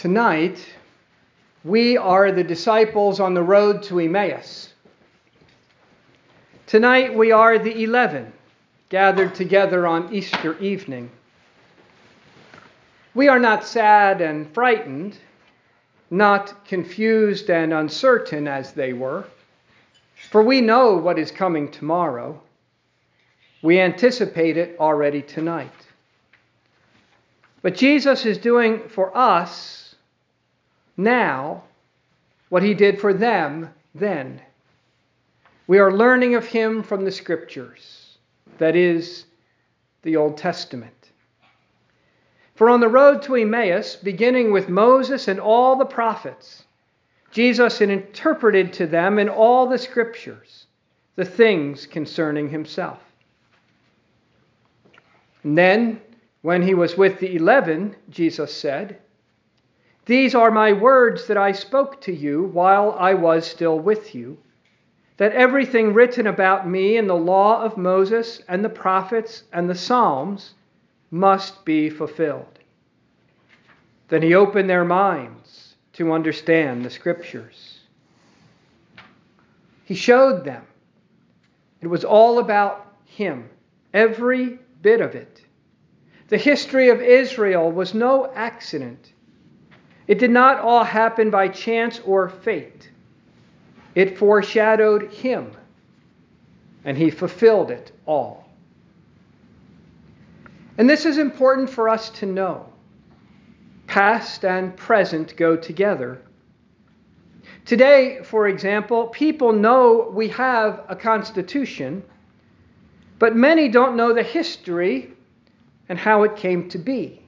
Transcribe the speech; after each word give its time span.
Tonight, 0.00 0.66
we 1.62 1.98
are 1.98 2.32
the 2.32 2.42
disciples 2.42 3.20
on 3.20 3.34
the 3.34 3.42
road 3.42 3.82
to 3.82 4.00
Emmaus. 4.00 4.72
Tonight, 6.66 7.14
we 7.14 7.32
are 7.32 7.58
the 7.58 7.82
eleven 7.82 8.32
gathered 8.88 9.34
together 9.34 9.86
on 9.86 10.10
Easter 10.10 10.58
evening. 10.58 11.10
We 13.12 13.28
are 13.28 13.38
not 13.38 13.66
sad 13.66 14.22
and 14.22 14.50
frightened, 14.54 15.18
not 16.10 16.64
confused 16.64 17.50
and 17.50 17.74
uncertain 17.74 18.48
as 18.48 18.72
they 18.72 18.94
were, 18.94 19.26
for 20.30 20.42
we 20.42 20.62
know 20.62 20.96
what 20.96 21.18
is 21.18 21.30
coming 21.30 21.70
tomorrow. 21.70 22.40
We 23.60 23.78
anticipate 23.78 24.56
it 24.56 24.78
already 24.80 25.20
tonight. 25.20 25.86
But 27.60 27.74
Jesus 27.74 28.24
is 28.24 28.38
doing 28.38 28.88
for 28.88 29.14
us 29.14 29.76
now 31.00 31.64
what 32.48 32.62
he 32.62 32.74
did 32.74 33.00
for 33.00 33.12
them 33.12 33.70
then. 33.94 34.40
We 35.66 35.78
are 35.78 35.92
learning 35.92 36.34
of 36.34 36.46
him 36.46 36.82
from 36.82 37.04
the 37.04 37.12
scriptures, 37.12 38.18
that 38.58 38.76
is, 38.76 39.24
the 40.02 40.16
Old 40.16 40.36
Testament. 40.36 41.10
For 42.54 42.68
on 42.68 42.80
the 42.80 42.88
road 42.88 43.22
to 43.22 43.36
Emmaus, 43.36 43.96
beginning 43.96 44.52
with 44.52 44.68
Moses 44.68 45.28
and 45.28 45.40
all 45.40 45.76
the 45.76 45.84
prophets, 45.84 46.64
Jesus 47.30 47.80
interpreted 47.80 48.72
to 48.74 48.86
them 48.86 49.18
in 49.18 49.28
all 49.28 49.68
the 49.68 49.78
scriptures 49.78 50.66
the 51.16 51.24
things 51.24 51.86
concerning 51.86 52.48
himself. 52.48 52.98
And 55.42 55.56
then, 55.56 56.00
when 56.42 56.62
he 56.62 56.74
was 56.74 56.96
with 56.96 57.18
the 57.20 57.36
eleven, 57.36 57.94
Jesus 58.10 58.54
said, 58.54 58.98
these 60.06 60.34
are 60.34 60.50
my 60.50 60.72
words 60.72 61.26
that 61.26 61.36
I 61.36 61.52
spoke 61.52 62.00
to 62.02 62.12
you 62.12 62.44
while 62.44 62.96
I 62.98 63.14
was 63.14 63.46
still 63.46 63.78
with 63.78 64.14
you, 64.14 64.38
that 65.18 65.32
everything 65.32 65.92
written 65.92 66.26
about 66.26 66.68
me 66.68 66.96
in 66.96 67.06
the 67.06 67.14
law 67.14 67.62
of 67.62 67.76
Moses 67.76 68.40
and 68.48 68.64
the 68.64 68.70
prophets 68.70 69.44
and 69.52 69.68
the 69.68 69.74
Psalms 69.74 70.54
must 71.10 71.64
be 71.64 71.90
fulfilled. 71.90 72.58
Then 74.08 74.22
he 74.22 74.34
opened 74.34 74.68
their 74.68 74.84
minds 74.84 75.76
to 75.92 76.12
understand 76.12 76.84
the 76.84 76.90
scriptures. 76.90 77.80
He 79.84 79.94
showed 79.94 80.44
them. 80.44 80.64
It 81.80 81.86
was 81.86 82.04
all 82.04 82.38
about 82.38 82.94
him, 83.04 83.48
every 83.92 84.58
bit 84.82 85.00
of 85.00 85.14
it. 85.14 85.42
The 86.28 86.38
history 86.38 86.90
of 86.90 87.02
Israel 87.02 87.70
was 87.70 87.92
no 87.92 88.32
accident. 88.34 89.12
It 90.10 90.18
did 90.18 90.32
not 90.32 90.58
all 90.58 90.82
happen 90.82 91.30
by 91.30 91.46
chance 91.46 92.00
or 92.04 92.28
fate. 92.28 92.90
It 93.94 94.18
foreshadowed 94.18 95.12
him, 95.12 95.52
and 96.84 96.98
he 96.98 97.10
fulfilled 97.10 97.70
it 97.70 97.92
all. 98.06 98.48
And 100.78 100.90
this 100.90 101.06
is 101.06 101.16
important 101.18 101.70
for 101.70 101.88
us 101.88 102.10
to 102.10 102.26
know. 102.26 102.66
Past 103.86 104.44
and 104.44 104.76
present 104.76 105.36
go 105.36 105.54
together. 105.54 106.20
Today, 107.64 108.18
for 108.24 108.48
example, 108.48 109.06
people 109.06 109.52
know 109.52 110.10
we 110.12 110.26
have 110.30 110.82
a 110.88 110.96
constitution, 110.96 112.02
but 113.20 113.36
many 113.36 113.68
don't 113.68 113.94
know 113.94 114.12
the 114.12 114.24
history 114.24 115.12
and 115.88 115.96
how 115.96 116.24
it 116.24 116.34
came 116.34 116.68
to 116.70 116.78
be. 116.78 117.22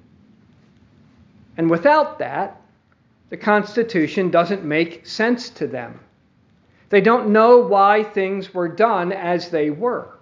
And 1.57 1.71
without 1.71 2.19
that, 2.19 2.59
the 3.33 3.39
Constitution 3.39 4.31
doesn't 4.31 4.63
make 4.63 5.07
sense 5.07 5.49
to 5.49 5.67
them. 5.67 5.99
They 6.91 7.01
don't 7.01 7.31
know 7.31 7.61
why 7.61 8.05
things 8.05 8.53
were 8.53 8.69
done 8.69 9.11
as 9.11 9.49
they 9.49 9.71
were. 9.71 10.19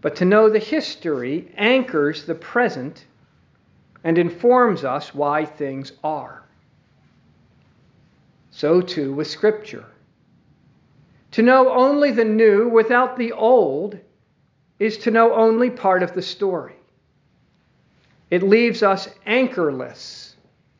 But 0.00 0.16
to 0.16 0.24
know 0.24 0.48
the 0.48 0.58
history 0.58 1.52
anchors 1.58 2.24
the 2.24 2.34
present 2.34 3.04
and 4.04 4.16
informs 4.16 4.84
us 4.84 5.14
why 5.14 5.44
things 5.44 5.92
are. 6.02 6.44
So 8.50 8.80
too 8.80 9.12
with 9.12 9.26
Scripture. 9.26 9.84
To 11.32 11.42
know 11.42 11.74
only 11.74 12.10
the 12.10 12.24
new 12.24 12.70
without 12.70 13.18
the 13.18 13.32
old 13.32 13.98
is 14.78 14.96
to 14.96 15.10
know 15.10 15.34
only 15.34 15.68
part 15.68 16.02
of 16.02 16.14
the 16.14 16.22
story. 16.22 16.76
It 18.30 18.42
leaves 18.42 18.82
us 18.82 19.10
anchorless 19.26 20.23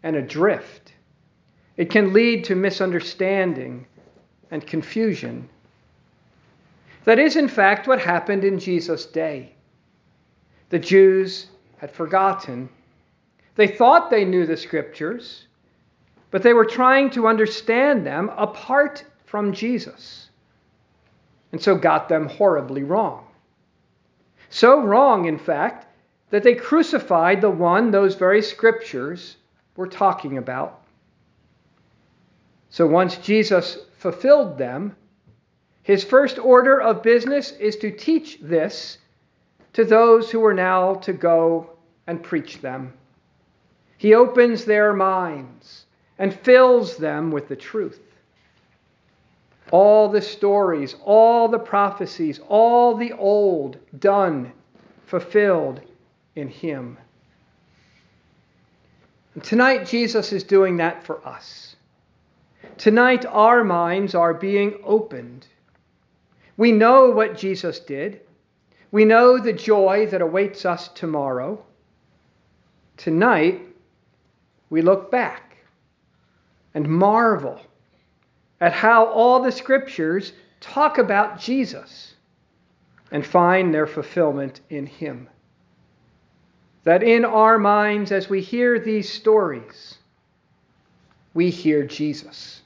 and 0.05 0.15
adrift. 0.15 0.93
It 1.77 1.91
can 1.91 2.13
lead 2.13 2.45
to 2.45 2.55
misunderstanding 2.55 3.87
and 4.53 4.65
confusion. 4.65 5.49
That 7.05 7.19
is, 7.19 7.35
in 7.35 7.49
fact, 7.49 7.89
what 7.89 7.99
happened 7.99 8.45
in 8.45 8.61
Jesus' 8.61 9.07
day. 9.07 9.55
The 10.69 10.79
Jews 10.79 11.47
had 11.79 11.91
forgotten. 11.91 12.69
They 13.57 13.67
thought 13.67 14.11
they 14.11 14.25
knew 14.25 14.47
the 14.47 14.57
scriptures, 14.57 15.47
but 16.31 16.43
they 16.43 16.53
were 16.53 16.65
trying 16.65 17.11
to 17.11 17.27
understand 17.27 18.07
them 18.07 18.31
apart 18.37 19.05
from 19.25 19.53
Jesus, 19.53 20.29
and 21.51 21.61
so 21.61 21.75
got 21.77 22.09
them 22.09 22.29
horribly 22.29 22.83
wrong. 22.83 23.27
So 24.51 24.83
wrong, 24.83 25.25
in 25.25 25.39
fact, 25.39 25.87
that 26.31 26.43
they 26.43 26.55
crucified 26.55 27.41
the 27.41 27.51
one 27.51 27.91
those 27.91 28.15
very 28.15 28.43
scriptures 28.43 29.37
we're 29.77 29.87
talking 29.87 30.39
about. 30.39 30.81
So 32.71 32.87
once 32.87 33.17
Jesus 33.19 33.79
fulfilled 33.99 34.59
them, 34.59 34.97
his 35.83 36.03
first 36.03 36.39
order 36.39 36.81
of 36.81 37.03
business 37.03 37.53
is 37.53 37.77
to 37.77 37.91
teach 37.91 38.39
this 38.41 38.99
to 39.75 39.85
those 39.85 40.31
who 40.31 40.45
are 40.45 40.55
now 40.55 40.95
to 40.95 41.13
go 41.13 41.71
and 42.07 42.23
preach 42.23 42.61
them. 42.61 42.93
He 43.99 44.15
opens 44.15 44.65
their 44.65 44.93
minds 44.93 45.87
and 46.19 46.35
fills 46.35 46.97
them 46.97 47.31
with 47.31 47.49
the 47.49 47.57
truth. 47.57 48.01
All 49.71 50.09
the 50.09 50.23
stories, 50.23 50.95
all 51.05 51.49
the 51.49 51.59
prophecies, 51.59 52.41
all 52.49 52.97
the 52.97 53.13
old 53.13 53.79
done, 53.99 54.53
fulfilled 55.07 55.81
in 56.37 56.49
Him. 56.49 56.99
Tonight, 59.43 59.87
Jesus 59.87 60.33
is 60.33 60.45
doing 60.45 60.77
that 60.77 61.03
for 61.03 61.27
us. 61.27 61.75
Tonight, 62.79 63.27
our 63.27 63.65
minds 63.65 64.15
are 64.15 64.33
being 64.33 64.79
opened. 64.85 65.47
We 66.57 66.71
know 66.71 67.11
what 67.11 67.37
Jesus 67.37 67.81
did. 67.81 68.21
We 68.93 69.05
know 69.05 69.39
the 69.39 69.53
joy 69.53 70.07
that 70.07 70.23
awaits 70.23 70.65
us 70.65 70.87
tomorrow. 70.89 71.65
Tonight, 72.97 73.61
we 74.71 74.83
look 74.83 75.11
back 75.11 75.57
and 76.73 76.89
marvel 76.89 77.61
at 78.61 78.73
how 78.73 79.07
all 79.07 79.43
the 79.43 79.51
scriptures 79.51 80.33
talk 80.61 80.99
about 80.99 81.41
Jesus 81.41 82.15
and 83.11 83.27
find 83.27 83.75
their 83.75 83.87
fulfillment 83.89 84.61
in 84.71 84.87
Him 84.87 85.29
that 86.85 87.03
in 87.03 87.25
our 87.25 87.59
minds, 87.59 88.13
as 88.13 88.29
we 88.29 88.41
hear 88.41 88.79
these 88.79 89.11
stories, 89.11 89.99
we 91.33 91.51
hear 91.51 91.85
Jesus. 91.85 92.63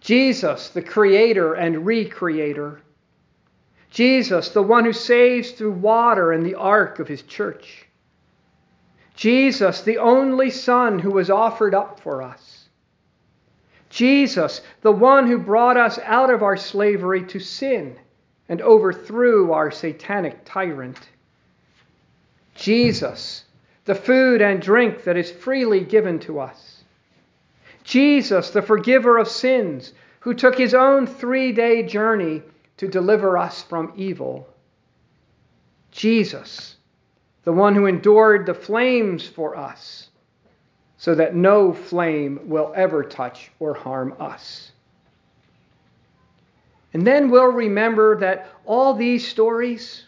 Jesus, 0.00 0.70
the 0.70 0.82
creator 0.82 1.54
and 1.54 1.84
recreator. 1.84 2.78
Jesus, 3.90 4.50
the 4.50 4.62
one 4.62 4.84
who 4.84 4.92
saves 4.92 5.50
through 5.50 5.72
water 5.72 6.32
and 6.32 6.46
the 6.46 6.54
ark 6.54 7.00
of 7.00 7.08
his 7.08 7.22
church. 7.22 7.86
Jesus, 9.14 9.82
the 9.82 9.98
only 9.98 10.48
Son 10.48 10.98
who 10.98 11.10
was 11.10 11.28
offered 11.28 11.74
up 11.74 12.00
for 12.00 12.22
us. 12.22 12.68
Jesus, 13.90 14.62
the 14.82 14.92
one 14.92 15.26
who 15.26 15.36
brought 15.36 15.76
us 15.76 15.98
out 16.04 16.30
of 16.30 16.42
our 16.42 16.56
slavery 16.56 17.24
to 17.26 17.40
sin 17.40 17.98
and 18.48 18.62
overthrew 18.62 19.52
our 19.52 19.70
satanic 19.70 20.44
tyrant. 20.44 20.98
Jesus, 22.60 23.44
the 23.86 23.94
food 23.94 24.42
and 24.42 24.60
drink 24.60 25.04
that 25.04 25.16
is 25.16 25.30
freely 25.30 25.80
given 25.80 26.18
to 26.20 26.38
us. 26.38 26.84
Jesus, 27.84 28.50
the 28.50 28.60
forgiver 28.60 29.16
of 29.16 29.28
sins, 29.28 29.94
who 30.20 30.34
took 30.34 30.58
his 30.58 30.74
own 30.74 31.06
three 31.06 31.52
day 31.52 31.82
journey 31.82 32.42
to 32.76 32.86
deliver 32.86 33.38
us 33.38 33.62
from 33.62 33.94
evil. 33.96 34.46
Jesus, 35.90 36.76
the 37.44 37.52
one 37.52 37.74
who 37.74 37.86
endured 37.86 38.44
the 38.44 38.52
flames 38.52 39.26
for 39.26 39.56
us, 39.56 40.10
so 40.98 41.14
that 41.14 41.34
no 41.34 41.72
flame 41.72 42.40
will 42.44 42.74
ever 42.76 43.02
touch 43.02 43.50
or 43.58 43.72
harm 43.72 44.14
us. 44.20 44.72
And 46.92 47.06
then 47.06 47.30
we'll 47.30 47.52
remember 47.52 48.20
that 48.20 48.50
all 48.66 48.92
these 48.92 49.26
stories 49.26 50.06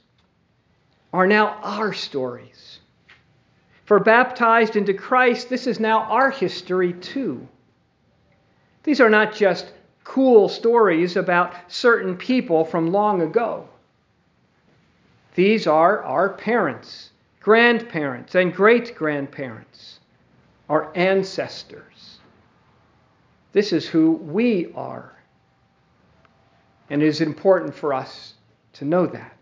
are 1.12 1.26
now 1.26 1.59
our 1.62 1.93
stories. 1.93 2.81
For 3.85 4.00
baptized 4.00 4.76
into 4.76 4.94
Christ, 4.94 5.50
this 5.50 5.67
is 5.67 5.79
now 5.79 6.05
our 6.05 6.31
history 6.31 6.94
too. 6.94 7.47
These 8.85 9.00
are 9.00 9.11
not 9.11 9.35
just 9.35 9.73
cool 10.05 10.49
stories 10.49 11.17
about 11.17 11.55
certain 11.69 12.17
people 12.17 12.64
from 12.64 12.93
long 12.93 13.23
ago. 13.23 13.69
These 15.35 15.67
are 15.67 16.03
our 16.03 16.31
parents, 16.31 17.11
grandparents, 17.41 18.35
and 18.35 18.55
great 18.55 18.94
grandparents, 18.94 20.00
our 20.69 20.91
ancestors. 20.97 22.19
This 23.53 23.73
is 23.73 23.87
who 23.87 24.12
we 24.12 24.73
are. 24.75 25.12
And 26.91 27.03
it 27.03 27.06
is 27.06 27.20
important 27.20 27.75
for 27.75 27.94
us 27.94 28.35
to 28.75 28.85
know 28.85 29.06
that. 29.06 29.37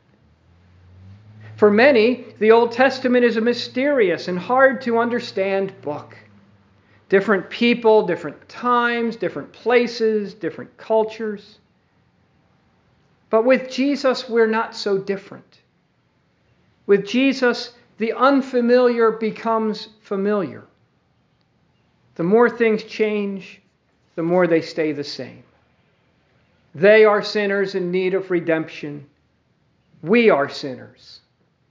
For 1.61 1.71
many, 1.71 2.25
the 2.39 2.53
Old 2.53 2.73
Testament 2.73 3.23
is 3.23 3.37
a 3.37 3.43
mysterious 3.43 4.29
and 4.29 4.39
hard 4.39 4.81
to 4.81 4.97
understand 4.97 5.79
book. 5.83 6.17
Different 7.11 7.51
people, 7.51 8.07
different 8.07 8.49
times, 8.49 9.15
different 9.15 9.53
places, 9.53 10.33
different 10.33 10.75
cultures. 10.79 11.59
But 13.29 13.45
with 13.45 13.71
Jesus, 13.71 14.27
we're 14.27 14.47
not 14.47 14.75
so 14.75 14.97
different. 14.97 15.61
With 16.87 17.07
Jesus, 17.07 17.75
the 17.99 18.15
unfamiliar 18.15 19.11
becomes 19.11 19.89
familiar. 20.01 20.65
The 22.15 22.25
more 22.25 22.49
things 22.49 22.85
change, 22.85 23.61
the 24.15 24.23
more 24.23 24.47
they 24.47 24.62
stay 24.62 24.93
the 24.93 25.05
same. 25.05 25.43
They 26.75 27.05
are 27.05 27.21
sinners 27.21 27.75
in 27.75 27.91
need 27.91 28.15
of 28.15 28.31
redemption. 28.31 29.07
We 30.01 30.31
are 30.31 30.49
sinners 30.49 31.21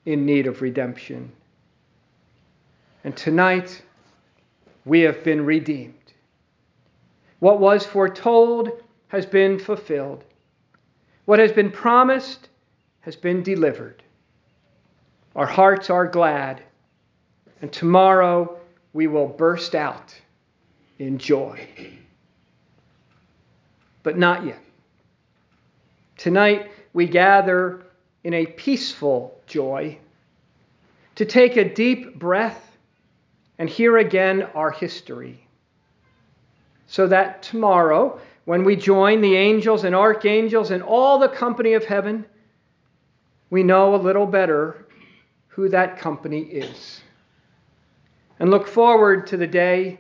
in 0.06 0.26
need 0.26 0.48
of 0.48 0.62
redemption. 0.62 1.32
And 3.04 3.16
tonight, 3.16 3.82
we 4.86 5.02
have 5.02 5.24
been 5.24 5.46
redeemed. 5.46 5.94
What 7.40 7.60
was 7.60 7.86
foretold 7.86 8.70
has 9.08 9.26
been 9.26 9.60
fulfilled. 9.60 10.24
What 11.26 11.40
has 11.40 11.52
been 11.52 11.72
promised 11.72 12.50
has 13.02 13.16
been 13.16 13.44
delivered. 13.44 14.04
Our 15.36 15.46
hearts 15.46 15.90
are 15.90 16.08
glad, 16.08 16.62
and 17.62 17.72
tomorrow 17.72 18.58
we 18.94 19.08
will 19.08 19.28
burst 19.28 19.76
out 19.76 20.14
in 20.98 21.18
joy. 21.18 21.68
But 24.04 24.18
not 24.18 24.46
yet. 24.46 24.60
Tonight 26.18 26.72
we 26.94 27.06
gather 27.06 27.86
in 28.24 28.34
a 28.34 28.46
peaceful 28.46 29.40
joy 29.48 29.98
to 31.16 31.26
take 31.26 31.58
a 31.58 31.74
deep 31.74 32.18
breath 32.18 32.78
and 33.58 33.70
hear 33.70 33.98
again 33.98 34.44
our 34.56 34.72
history. 34.72 35.46
So 36.88 37.08
that 37.08 37.44
tomorrow, 37.44 38.20
when 38.46 38.64
we 38.64 38.76
join 38.76 39.22
the 39.22 39.36
angels 39.36 39.84
and 39.84 39.94
archangels 39.94 40.72
and 40.72 40.82
all 40.82 41.20
the 41.20 41.30
company 41.30 41.74
of 41.74 41.86
heaven, 41.86 42.26
we 43.50 43.64
know 43.64 43.96
a 43.96 43.98
little 43.98 44.26
better 44.26 44.86
who 45.50 45.70
that 45.70 45.98
company 45.98 46.42
is. 46.42 47.02
And 48.40 48.50
look 48.50 48.68
forward 48.68 49.28
to 49.28 49.38
the 49.38 49.48
day 49.48 50.00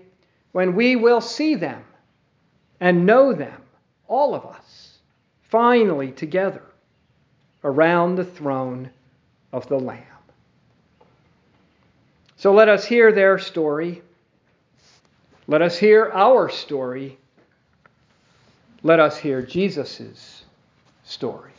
when 0.53 0.75
we 0.75 0.95
will 0.95 1.21
see 1.21 1.55
them 1.55 1.83
and 2.79 3.05
know 3.05 3.33
them, 3.33 3.61
all 4.07 4.33
of 4.33 4.45
us, 4.45 4.99
finally 5.49 6.11
together 6.11 6.68
around 7.63 8.15
the 8.15 8.25
throne 8.25 8.89
of 9.51 9.67
the 9.67 9.77
Lamb. 9.77 10.03
So 12.37 12.53
let 12.53 12.69
us 12.69 12.85
hear 12.85 13.11
their 13.11 13.37
story. 13.37 14.01
Let 15.47 15.61
us 15.61 15.77
hear 15.77 16.09
our 16.13 16.49
story. 16.49 17.17
Let 18.81 18.99
us 18.99 19.17
hear 19.17 19.41
Jesus' 19.41 20.45
story. 21.03 21.51